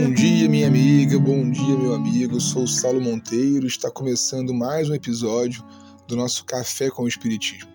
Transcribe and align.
Bom 0.00 0.14
dia, 0.14 0.48
minha 0.48 0.68
amiga, 0.68 1.18
bom 1.18 1.50
dia, 1.50 1.76
meu 1.76 1.92
amigo. 1.92 2.36
Eu 2.36 2.40
sou 2.40 2.62
o 2.62 2.68
Saulo 2.68 3.00
Monteiro 3.00 3.66
está 3.66 3.90
começando 3.90 4.54
mais 4.54 4.88
um 4.88 4.94
episódio 4.94 5.64
do 6.06 6.14
nosso 6.14 6.44
Café 6.44 6.88
com 6.88 7.02
o 7.02 7.08
Espiritismo. 7.08 7.68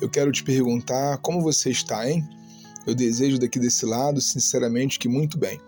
Eu 0.00 0.10
quero 0.10 0.32
te 0.32 0.42
perguntar 0.42 1.18
como 1.18 1.40
você 1.40 1.70
está, 1.70 2.10
hein? 2.10 2.28
Eu 2.84 2.92
desejo 2.92 3.38
daqui 3.38 3.60
desse 3.60 3.86
lado, 3.86 4.20
sinceramente, 4.20 4.98
que 4.98 5.08
muito 5.08 5.38
bem. 5.38 5.60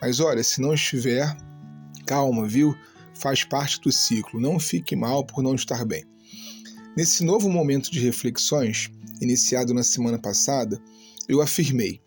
Mas 0.00 0.18
olha, 0.18 0.42
se 0.42 0.62
não 0.62 0.72
estiver, 0.72 1.36
calma, 2.06 2.48
viu? 2.48 2.74
Faz 3.12 3.44
parte 3.44 3.82
do 3.82 3.92
ciclo. 3.92 4.40
Não 4.40 4.58
fique 4.58 4.96
mal 4.96 5.26
por 5.26 5.42
não 5.42 5.54
estar 5.54 5.84
bem. 5.84 6.06
Nesse 6.96 7.22
novo 7.22 7.50
momento 7.50 7.90
de 7.90 8.00
reflexões, 8.00 8.90
iniciado 9.20 9.74
na 9.74 9.82
semana 9.82 10.18
passada, 10.18 10.80
eu 11.28 11.42
afirmei: 11.42 12.00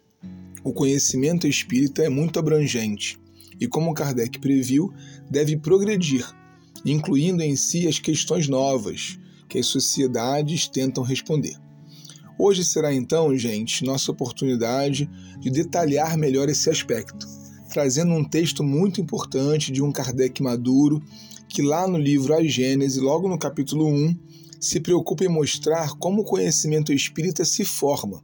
o 0.63 0.73
conhecimento 0.73 1.45
espírita 1.45 2.01
é 2.01 2.09
muito 2.09 2.39
abrangente 2.39 3.21
e, 3.59 3.67
como 3.67 3.93
Kardec 3.93 4.39
previu, 4.39 4.91
deve 5.29 5.57
progredir, 5.57 6.27
incluindo 6.85 7.41
em 7.41 7.55
si 7.55 7.87
as 7.87 7.99
questões 7.99 8.47
novas 8.47 9.19
que 9.47 9.59
as 9.59 9.67
sociedades 9.67 10.67
tentam 10.67 11.03
responder. 11.03 11.55
Hoje 12.37 12.63
será 12.63 12.93
então, 12.93 13.37
gente, 13.37 13.85
nossa 13.85 14.11
oportunidade 14.11 15.09
de 15.39 15.49
detalhar 15.49 16.17
melhor 16.17 16.49
esse 16.49 16.69
aspecto, 16.69 17.27
trazendo 17.69 18.11
um 18.13 18.23
texto 18.23 18.63
muito 18.63 18.99
importante 18.99 19.71
de 19.71 19.81
um 19.81 19.91
Kardec 19.91 20.41
maduro 20.41 21.01
que 21.47 21.61
lá 21.61 21.87
no 21.87 21.99
livro 21.99 22.33
A 22.33 22.43
Gênese, 22.43 22.99
logo 22.99 23.29
no 23.29 23.37
capítulo 23.37 23.87
1, 23.87 24.17
se 24.59 24.79
preocupa 24.79 25.23
em 25.23 25.27
mostrar 25.27 25.91
como 25.97 26.21
o 26.21 26.25
conhecimento 26.25 26.91
espírita 26.91 27.45
se 27.45 27.63
forma. 27.63 28.23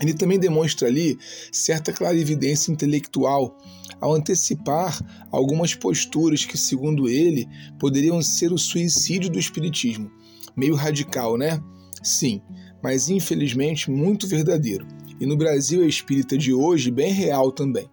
Ele 0.00 0.12
também 0.12 0.38
demonstra 0.38 0.88
ali 0.88 1.16
certa 1.52 1.92
clarividência 1.92 2.72
intelectual 2.72 3.56
ao 4.00 4.14
antecipar 4.14 5.00
algumas 5.30 5.74
posturas 5.74 6.44
que, 6.44 6.58
segundo 6.58 7.08
ele, 7.08 7.48
poderiam 7.78 8.20
ser 8.20 8.52
o 8.52 8.58
suicídio 8.58 9.30
do 9.30 9.38
espiritismo. 9.38 10.10
Meio 10.56 10.74
radical, 10.74 11.38
né? 11.38 11.62
Sim, 12.02 12.42
mas 12.82 13.08
infelizmente 13.08 13.90
muito 13.90 14.26
verdadeiro. 14.26 14.86
E 15.20 15.26
no 15.26 15.36
Brasil 15.36 15.86
espírita 15.86 16.36
de 16.36 16.52
hoje, 16.52 16.90
bem 16.90 17.12
real 17.12 17.52
também. 17.52 17.88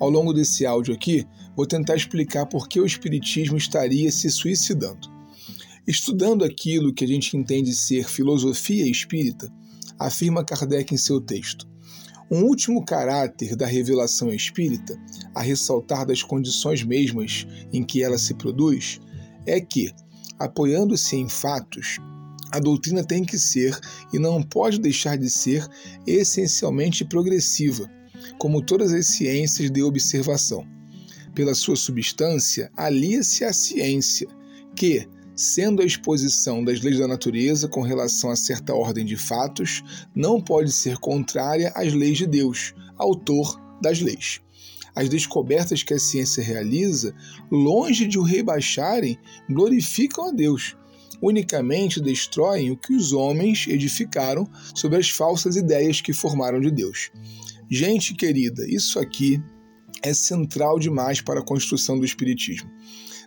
Ao 0.00 0.10
longo 0.10 0.32
desse 0.32 0.66
áudio 0.66 0.94
aqui, 0.94 1.24
vou 1.54 1.66
tentar 1.66 1.94
explicar 1.94 2.46
por 2.46 2.66
que 2.66 2.80
o 2.80 2.86
espiritismo 2.86 3.56
estaria 3.56 4.10
se 4.10 4.30
suicidando. 4.30 5.08
Estudando 5.86 6.44
aquilo 6.44 6.92
que 6.92 7.04
a 7.04 7.08
gente 7.08 7.36
entende 7.36 7.74
ser 7.74 8.08
filosofia 8.08 8.86
espírita, 8.86 9.52
afirma 10.06 10.44
Kardec 10.44 10.94
em 10.94 10.98
seu 10.98 11.20
texto. 11.20 11.66
Um 12.30 12.44
último 12.44 12.84
caráter 12.84 13.54
da 13.56 13.66
revelação 13.66 14.32
espírita, 14.32 14.98
a 15.34 15.42
ressaltar 15.42 16.06
das 16.06 16.22
condições 16.22 16.82
mesmas 16.82 17.46
em 17.72 17.84
que 17.84 18.02
ela 18.02 18.16
se 18.16 18.34
produz, 18.34 19.00
é 19.44 19.60
que, 19.60 19.92
apoiando-se 20.38 21.16
em 21.16 21.28
fatos, 21.28 21.98
a 22.50 22.58
doutrina 22.58 23.02
tem 23.04 23.24
que 23.24 23.38
ser 23.38 23.78
e 24.12 24.18
não 24.18 24.42
pode 24.42 24.78
deixar 24.78 25.16
de 25.16 25.28
ser 25.28 25.66
essencialmente 26.06 27.04
progressiva, 27.04 27.90
como 28.38 28.64
todas 28.64 28.92
as 28.92 29.06
ciências 29.06 29.70
de 29.70 29.82
observação. 29.82 30.66
Pela 31.34 31.54
sua 31.54 31.76
substância, 31.76 32.70
alia-se 32.76 33.44
à 33.44 33.52
ciência, 33.52 34.28
que, 34.76 35.08
sendo 35.34 35.82
a 35.82 35.84
exposição 35.84 36.64
das 36.64 36.80
leis 36.80 36.98
da 36.98 37.08
natureza 37.08 37.68
com 37.68 37.82
relação 37.82 38.30
a 38.30 38.36
certa 38.36 38.74
ordem 38.74 39.04
de 39.04 39.16
fatos, 39.16 39.82
não 40.14 40.40
pode 40.40 40.72
ser 40.72 40.98
contrária 40.98 41.72
às 41.74 41.92
leis 41.92 42.18
de 42.18 42.26
Deus, 42.26 42.74
autor 42.96 43.60
das 43.80 44.00
leis. 44.00 44.40
As 44.94 45.08
descobertas 45.08 45.82
que 45.82 45.94
a 45.94 45.98
ciência 45.98 46.42
realiza, 46.42 47.14
longe 47.50 48.06
de 48.06 48.18
o 48.18 48.22
rebaixarem, 48.22 49.18
glorificam 49.48 50.28
a 50.28 50.30
Deus. 50.30 50.76
Unicamente 51.20 52.00
destroem 52.00 52.70
o 52.70 52.76
que 52.76 52.94
os 52.94 53.12
homens 53.12 53.66
edificaram 53.68 54.46
sobre 54.74 54.98
as 54.98 55.08
falsas 55.08 55.56
ideias 55.56 56.00
que 56.00 56.12
formaram 56.12 56.60
de 56.60 56.70
Deus. 56.70 57.10
Gente 57.70 58.14
querida, 58.14 58.66
isso 58.68 58.98
aqui 58.98 59.42
é 60.02 60.12
central 60.12 60.78
demais 60.78 61.20
para 61.20 61.40
a 61.40 61.44
construção 61.44 61.98
do 61.98 62.04
Espiritismo. 62.04 62.68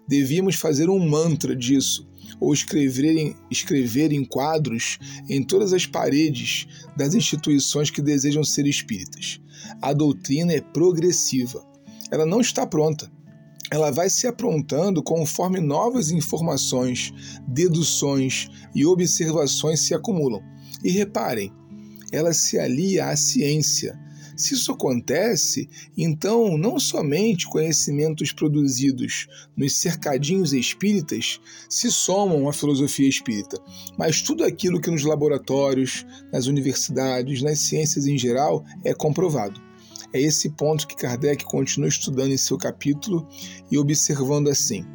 Devíamos 0.08 0.56
fazer 0.56 0.90
um 0.90 1.00
mantra 1.08 1.56
disso, 1.56 2.08
ou 2.40 2.54
escrever 2.54 3.18
em, 3.18 3.36
escrever 3.50 4.12
em 4.12 4.24
quadros 4.24 5.00
em 5.30 5.44
todas 5.44 5.74
as 5.74 5.86
paredes 5.86 6.68
das 6.96 7.14
instituições 7.14 7.90
que 7.90 8.02
desejam 8.02 8.44
ser 8.44 8.68
espíritas. 8.68 9.40
A 9.82 9.94
doutrina 9.94 10.54
é 10.54 10.62
progressiva. 10.62 11.66
Ela 12.12 12.26
não 12.26 12.42
está 12.42 12.68
pronta. 12.68 13.12
Ela 13.72 13.90
vai 13.90 14.10
se 14.10 14.28
aprontando 14.28 15.02
conforme 15.02 15.60
novas 15.60 16.12
informações, 16.12 17.12
deduções 17.48 18.48
e 18.76 18.86
observações 18.86 19.80
se 19.80 19.94
acumulam. 19.94 20.42
E 20.84 20.92
reparem, 20.92 21.52
ela 22.12 22.32
se 22.32 22.60
alia 22.60 23.08
à 23.08 23.16
ciência, 23.16 24.00
se 24.36 24.54
isso 24.54 24.72
acontece, 24.72 25.70
então 25.98 26.58
não 26.58 26.80
somente 26.80 27.48
conhecimentos 27.48 28.32
produzidos 28.32 29.28
nos 29.56 29.78
cercadinhos 29.78 30.54
espíritas 30.54 31.40
se 31.70 31.92
somam 31.92 32.50
à 32.50 32.54
filosofia 32.54 33.08
espírita, 33.08 33.58
mas 33.98 34.22
tudo 34.22 34.44
aquilo 34.44 34.82
que 34.82 34.92
nos 34.92 35.04
laboratórios, 35.04 36.06
nas 36.32 36.48
universidades, 36.48 37.42
nas 37.42 37.60
ciências 37.60 38.08
em 38.08 38.18
geral 38.18 38.66
é 38.84 38.94
comprovado. 38.94 39.62
É 40.14 40.22
esse 40.22 40.50
ponto 40.50 40.88
que 40.88 40.96
Kardec 40.96 41.44
continua 41.44 41.90
estudando 41.90 42.32
em 42.32 42.38
seu 42.38 42.58
capítulo 42.58 43.28
e 43.70 43.78
observando 43.78 44.50
assim. 44.50 44.86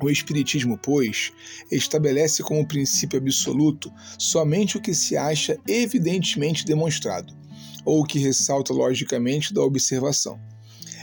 O 0.00 0.10
Espiritismo, 0.10 0.76
pois, 0.76 1.32
estabelece 1.70 2.42
como 2.42 2.66
princípio 2.66 3.18
absoluto 3.18 3.92
somente 4.18 4.76
o 4.76 4.80
que 4.80 4.94
se 4.94 5.16
acha 5.16 5.56
evidentemente 5.66 6.64
demonstrado, 6.64 7.32
ou 7.84 8.04
que 8.04 8.18
ressalta 8.18 8.72
logicamente 8.72 9.52
da 9.52 9.62
observação, 9.62 10.38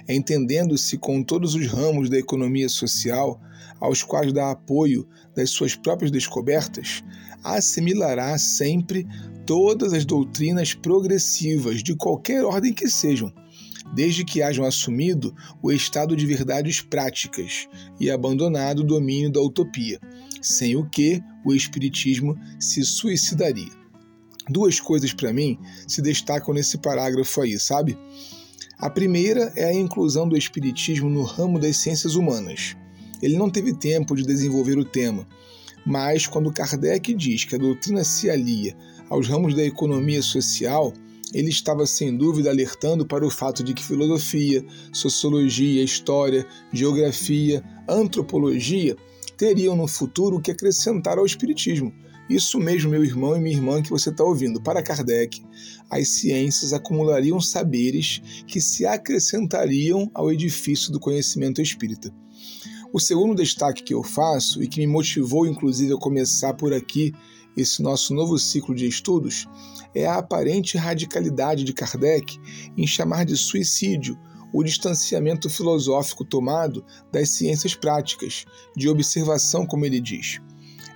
entendendo-se 0.07 0.97
com 0.97 1.23
todos 1.23 1.55
os 1.55 1.67
ramos 1.67 2.09
da 2.09 2.17
economia 2.17 2.69
social 2.69 3.39
aos 3.79 4.03
quais 4.03 4.33
dá 4.33 4.51
apoio 4.51 5.07
das 5.35 5.49
suas 5.49 5.75
próprias 5.75 6.11
descobertas, 6.11 7.03
assimilará 7.43 8.37
sempre 8.37 9.07
todas 9.45 9.93
as 9.93 10.05
doutrinas 10.05 10.73
progressivas 10.73 11.81
de 11.81 11.95
qualquer 11.95 12.43
ordem 12.43 12.73
que 12.73 12.87
sejam, 12.87 13.33
desde 13.93 14.23
que 14.23 14.41
hajam 14.41 14.65
assumido 14.65 15.33
o 15.61 15.71
estado 15.71 16.15
de 16.15 16.25
verdades 16.25 16.81
práticas 16.81 17.67
e 17.99 18.11
abandonado 18.11 18.79
o 18.79 18.85
domínio 18.85 19.31
da 19.31 19.41
utopia, 19.41 19.99
sem 20.41 20.75
o 20.75 20.87
que 20.87 21.21
o 21.45 21.53
Espiritismo 21.53 22.37
se 22.59 22.83
suicidaria 22.83 23.78
duas 24.49 24.79
coisas 24.79 25.13
para 25.13 25.31
mim 25.31 25.57
se 25.87 26.01
destacam 26.01 26.53
nesse 26.53 26.77
parágrafo 26.77 27.41
aí, 27.41 27.59
sabe? 27.59 27.97
A 28.77 28.89
primeira 28.89 29.51
é 29.55 29.65
a 29.65 29.73
inclusão 29.73 30.27
do 30.27 30.37
Espiritismo 30.37 31.09
no 31.09 31.23
ramo 31.23 31.59
das 31.59 31.77
ciências 31.77 32.15
humanas. 32.15 32.75
Ele 33.21 33.37
não 33.37 33.49
teve 33.49 33.73
tempo 33.73 34.15
de 34.15 34.23
desenvolver 34.23 34.77
o 34.77 34.85
tema, 34.85 35.27
mas 35.85 36.25
quando 36.25 36.51
Kardec 36.51 37.13
diz 37.13 37.43
que 37.43 37.55
a 37.55 37.59
doutrina 37.59 38.03
se 38.03 38.29
alia 38.29 38.75
aos 39.09 39.27
ramos 39.27 39.53
da 39.53 39.63
economia 39.63 40.21
social, 40.21 40.93
ele 41.33 41.49
estava 41.49 41.85
sem 41.85 42.15
dúvida 42.15 42.49
alertando 42.49 43.05
para 43.05 43.25
o 43.25 43.29
fato 43.29 43.63
de 43.63 43.73
que 43.73 43.83
filosofia, 43.83 44.65
sociologia, 44.91 45.83
história, 45.83 46.45
geografia, 46.71 47.63
antropologia 47.87 48.95
teriam 49.37 49.75
no 49.75 49.87
futuro 49.87 50.37
o 50.37 50.41
que 50.41 50.51
acrescentar 50.51 51.17
ao 51.17 51.25
Espiritismo 51.25 51.93
isso 52.29 52.59
mesmo, 52.59 52.91
meu 52.91 53.03
irmão 53.03 53.35
e 53.35 53.39
minha 53.39 53.55
irmã, 53.55 53.81
que 53.81 53.89
você 53.89 54.09
está 54.09 54.23
ouvindo. 54.23 54.61
Para 54.61 54.83
Kardec, 54.83 55.43
as 55.89 56.09
ciências 56.09 56.73
acumulariam 56.73 57.41
saberes 57.41 58.21
que 58.45 58.61
se 58.61 58.85
acrescentariam 58.85 60.09
ao 60.13 60.31
edifício 60.31 60.91
do 60.91 60.99
conhecimento 60.99 61.59
espírita. 61.59 62.13
O 62.93 62.99
segundo 62.99 63.35
destaque 63.35 63.83
que 63.83 63.93
eu 63.93 64.03
faço, 64.03 64.61
e 64.61 64.67
que 64.67 64.79
me 64.79 64.87
motivou 64.87 65.47
inclusive 65.47 65.93
a 65.93 65.97
começar 65.97 66.53
por 66.53 66.71
aqui 66.71 67.13
esse 67.57 67.81
nosso 67.81 68.13
novo 68.13 68.37
ciclo 68.37 68.75
de 68.75 68.87
estudos, 68.87 69.47
é 69.95 70.05
a 70.05 70.17
aparente 70.17 70.77
radicalidade 70.77 71.63
de 71.63 71.73
Kardec 71.73 72.37
em 72.77 72.85
chamar 72.85 73.25
de 73.25 73.35
suicídio 73.35 74.17
o 74.53 74.63
distanciamento 74.63 75.49
filosófico 75.49 76.25
tomado 76.25 76.83
das 77.11 77.29
ciências 77.31 77.75
práticas, 77.75 78.45
de 78.75 78.89
observação, 78.89 79.65
como 79.65 79.85
ele 79.85 79.99
diz. 79.99 80.39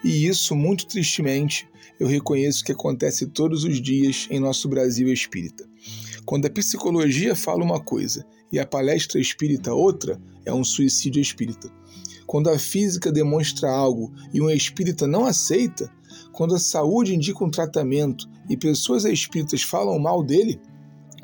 E 0.03 0.27
isso, 0.27 0.55
muito 0.55 0.85
tristemente, 0.85 1.67
eu 1.99 2.07
reconheço 2.07 2.63
que 2.63 2.71
acontece 2.71 3.27
todos 3.27 3.63
os 3.63 3.81
dias 3.81 4.27
em 4.29 4.39
nosso 4.39 4.67
Brasil 4.67 5.11
espírita. 5.11 5.65
Quando 6.25 6.45
a 6.45 6.49
psicologia 6.49 7.35
fala 7.35 7.63
uma 7.63 7.79
coisa 7.79 8.25
e 8.51 8.59
a 8.59 8.65
palestra 8.65 9.19
espírita 9.19 9.73
outra, 9.73 10.21
é 10.45 10.53
um 10.53 10.63
suicídio 10.63 11.21
espírita. 11.21 11.71
Quando 12.25 12.49
a 12.49 12.57
física 12.57 13.11
demonstra 13.11 13.69
algo 13.69 14.13
e 14.33 14.41
um 14.41 14.49
espírita 14.49 15.05
não 15.07 15.25
aceita, 15.25 15.91
quando 16.31 16.55
a 16.55 16.59
saúde 16.59 17.15
indica 17.15 17.43
um 17.43 17.49
tratamento 17.49 18.27
e 18.49 18.57
pessoas 18.57 19.05
espíritas 19.05 19.61
falam 19.61 19.99
mal 19.99 20.23
dele, 20.23 20.59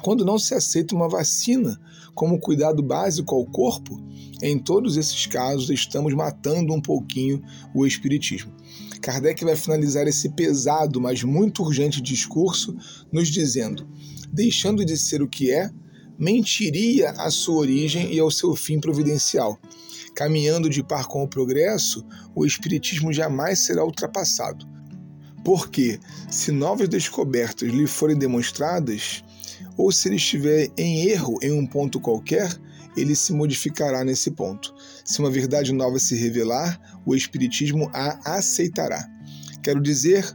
quando 0.03 0.25
não 0.25 0.37
se 0.37 0.53
aceita 0.53 0.95
uma 0.95 1.09
vacina 1.09 1.79
como 2.13 2.39
cuidado 2.39 2.81
básico 2.81 3.35
ao 3.35 3.45
corpo, 3.45 4.01
em 4.41 4.57
todos 4.57 4.97
esses 4.97 5.25
casos 5.25 5.69
estamos 5.69 6.13
matando 6.13 6.73
um 6.73 6.81
pouquinho 6.81 7.41
o 7.73 7.85
Espiritismo. 7.85 8.53
Kardec 9.01 9.43
vai 9.43 9.55
finalizar 9.55 10.07
esse 10.07 10.29
pesado, 10.29 10.99
mas 10.99 11.23
muito 11.23 11.63
urgente 11.63 12.01
discurso 12.01 12.75
nos 13.11 13.29
dizendo: 13.29 13.87
deixando 14.31 14.83
de 14.83 14.97
ser 14.97 15.21
o 15.21 15.27
que 15.27 15.51
é, 15.51 15.69
mentiria 16.17 17.11
à 17.11 17.31
sua 17.31 17.55
origem 17.55 18.13
e 18.13 18.19
ao 18.19 18.29
seu 18.29 18.55
fim 18.55 18.79
providencial. 18.79 19.57
Caminhando 20.15 20.69
de 20.69 20.83
par 20.83 21.07
com 21.07 21.23
o 21.23 21.27
progresso, 21.27 22.05
o 22.35 22.45
Espiritismo 22.45 23.13
jamais 23.13 23.59
será 23.59 23.85
ultrapassado. 23.85 24.67
Porque, 25.43 25.99
se 26.29 26.51
novas 26.51 26.89
descobertas 26.89 27.69
lhe 27.69 27.87
forem 27.87 28.17
demonstradas, 28.17 29.23
ou 29.77 29.91
se 29.91 30.09
ele 30.09 30.17
estiver 30.17 30.69
em 30.77 31.07
erro 31.07 31.37
em 31.41 31.51
um 31.51 31.65
ponto 31.65 31.99
qualquer, 31.99 32.49
ele 32.97 33.15
se 33.15 33.31
modificará 33.31 34.03
nesse 34.03 34.31
ponto. 34.31 34.73
Se 35.05 35.19
uma 35.19 35.31
verdade 35.31 35.71
nova 35.71 35.99
se 35.99 36.15
revelar, 36.15 36.79
o 37.05 37.15
Espiritismo 37.15 37.89
a 37.93 38.37
aceitará. 38.37 39.07
Quero 39.61 39.81
dizer, 39.81 40.25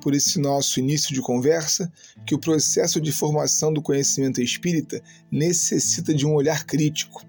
por 0.00 0.14
esse 0.14 0.38
nosso 0.38 0.80
início 0.80 1.14
de 1.14 1.20
conversa, 1.20 1.90
que 2.26 2.34
o 2.34 2.38
processo 2.38 3.00
de 3.00 3.12
formação 3.12 3.72
do 3.72 3.82
conhecimento 3.82 4.40
espírita 4.40 5.02
necessita 5.30 6.14
de 6.14 6.26
um 6.26 6.34
olhar 6.34 6.64
crítico, 6.64 7.22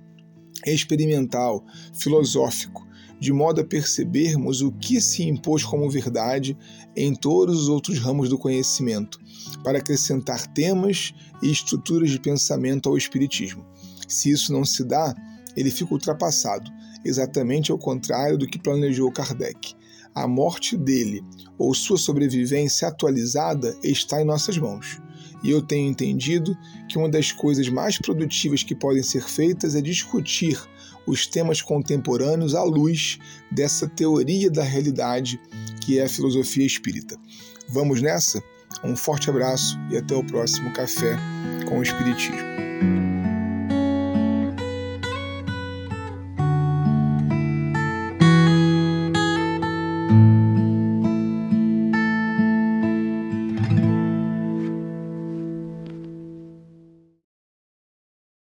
experimental, 0.65 1.65
filosófico, 1.93 2.84
de 3.19 3.31
modo 3.31 3.61
a 3.61 3.65
percebermos 3.65 4.61
o 4.61 4.71
que 4.71 4.99
se 4.99 5.23
impôs 5.23 5.63
como 5.63 5.89
verdade 5.89 6.57
em 6.95 7.13
todos 7.13 7.61
os 7.61 7.69
outros 7.69 7.99
ramos 7.99 8.29
do 8.29 8.37
conhecimento, 8.37 9.19
para 9.63 9.79
acrescentar 9.79 10.47
temas 10.53 11.13
e 11.41 11.51
estruturas 11.51 12.09
de 12.09 12.19
pensamento 12.19 12.89
ao 12.89 12.97
Espiritismo. 12.97 13.65
Se 14.07 14.31
isso 14.31 14.51
não 14.53 14.63
se 14.63 14.83
dá, 14.83 15.15
ele 15.55 15.71
fica 15.71 15.93
ultrapassado, 15.93 16.69
exatamente 17.03 17.71
ao 17.71 17.77
contrário 17.77 18.37
do 18.37 18.47
que 18.47 18.59
planejou 18.59 19.11
Kardec. 19.11 19.73
A 20.13 20.27
morte 20.27 20.77
dele 20.77 21.21
ou 21.57 21.73
sua 21.73 21.97
sobrevivência 21.97 22.87
atualizada 22.87 23.77
está 23.83 24.21
em 24.21 24.25
nossas 24.25 24.57
mãos. 24.57 24.99
E 25.43 25.51
eu 25.51 25.61
tenho 25.61 25.89
entendido 25.89 26.57
que 26.89 26.97
uma 26.97 27.09
das 27.09 27.31
coisas 27.31 27.67
mais 27.69 27.99
produtivas 27.99 28.63
que 28.63 28.73
podem 28.73 29.03
ser 29.03 29.23
feitas 29.23 29.75
é 29.75 29.81
discutir 29.81 30.59
os 31.07 31.27
temas 31.27 31.61
contemporâneos 31.61 32.55
à 32.55 32.63
luz 32.63 33.19
dessa 33.51 33.87
teoria 33.87 34.49
da 34.49 34.63
realidade 34.63 35.39
que 35.81 35.99
é 35.99 36.03
a 36.03 36.09
filosofia 36.09 36.65
espírita. 36.65 37.15
Vamos 37.69 38.01
nessa? 38.01 38.41
Um 38.83 38.95
forte 38.95 39.29
abraço 39.29 39.77
e 39.91 39.97
até 39.97 40.15
o 40.15 40.23
próximo 40.23 40.73
Café 40.73 41.17
com 41.67 41.79
o 41.79 41.83
Espiritismo. 41.83 43.14